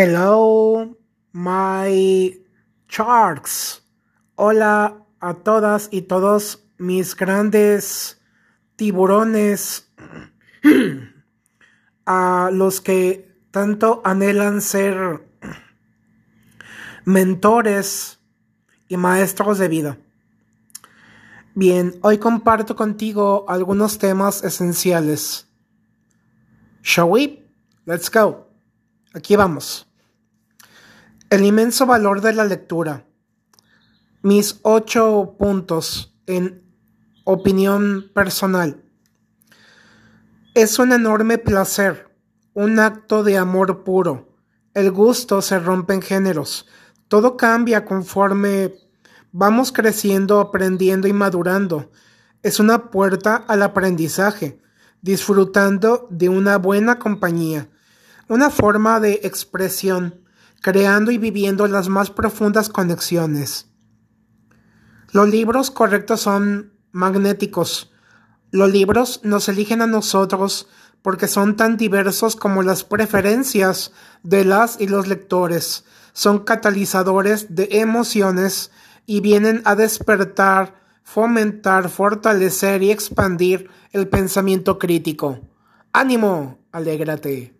Hello, 0.00 0.96
my 1.32 2.40
sharks. 2.88 3.82
Hola 4.36 5.04
a 5.18 5.34
todas 5.34 5.88
y 5.90 6.02
todos 6.02 6.62
mis 6.78 7.16
grandes 7.16 8.22
tiburones, 8.76 9.90
a 12.06 12.50
los 12.52 12.80
que 12.80 13.28
tanto 13.50 14.00
anhelan 14.04 14.60
ser 14.60 15.26
mentores 17.04 18.20
y 18.86 18.96
maestros 18.96 19.58
de 19.58 19.66
vida. 19.66 19.98
Bien, 21.56 21.98
hoy 22.02 22.18
comparto 22.18 22.76
contigo 22.76 23.46
algunos 23.48 23.98
temas 23.98 24.44
esenciales. 24.44 25.48
Shall 26.84 27.08
we? 27.10 27.44
Let's 27.84 28.08
go. 28.08 28.46
Aquí 29.12 29.34
vamos. 29.34 29.87
El 31.30 31.44
inmenso 31.44 31.84
valor 31.84 32.20
de 32.22 32.32
la 32.32 32.44
lectura. 32.44 33.04
Mis 34.22 34.60
ocho 34.62 35.36
puntos 35.38 36.16
en 36.26 36.62
opinión 37.24 38.10
personal. 38.14 38.82
Es 40.54 40.78
un 40.78 40.92
enorme 40.92 41.36
placer, 41.38 42.16
un 42.54 42.78
acto 42.78 43.24
de 43.24 43.36
amor 43.36 43.84
puro. 43.84 44.36
El 44.72 44.90
gusto 44.90 45.42
se 45.42 45.58
rompe 45.58 45.94
en 45.94 46.02
géneros. 46.02 46.66
Todo 47.08 47.36
cambia 47.36 47.84
conforme 47.84 48.74
vamos 49.30 49.70
creciendo, 49.70 50.40
aprendiendo 50.40 51.08
y 51.08 51.12
madurando. 51.12 51.90
Es 52.42 52.58
una 52.58 52.90
puerta 52.90 53.36
al 53.36 53.62
aprendizaje, 53.62 54.62
disfrutando 55.02 56.06
de 56.10 56.30
una 56.30 56.56
buena 56.56 56.98
compañía 56.98 57.68
una 58.28 58.50
forma 58.50 59.00
de 59.00 59.20
expresión, 59.22 60.20
creando 60.60 61.10
y 61.10 61.18
viviendo 61.18 61.66
las 61.66 61.88
más 61.88 62.10
profundas 62.10 62.68
conexiones. 62.68 63.66
Los 65.12 65.28
libros 65.28 65.70
correctos 65.70 66.20
son 66.20 66.72
magnéticos. 66.92 67.92
Los 68.50 68.70
libros 68.70 69.20
nos 69.24 69.48
eligen 69.48 69.82
a 69.82 69.86
nosotros 69.86 70.68
porque 71.02 71.28
son 71.28 71.56
tan 71.56 71.76
diversos 71.76 72.36
como 72.36 72.62
las 72.62 72.84
preferencias 72.84 73.92
de 74.22 74.44
las 74.44 74.80
y 74.80 74.88
los 74.88 75.06
lectores. 75.06 75.84
Son 76.12 76.40
catalizadores 76.40 77.54
de 77.54 77.68
emociones 77.72 78.70
y 79.06 79.20
vienen 79.20 79.62
a 79.64 79.76
despertar, 79.76 80.74
fomentar, 81.02 81.88
fortalecer 81.88 82.82
y 82.82 82.90
expandir 82.90 83.70
el 83.92 84.08
pensamiento 84.08 84.78
crítico. 84.78 85.40
¡Ánimo! 85.92 86.58
Alégrate. 86.72 87.57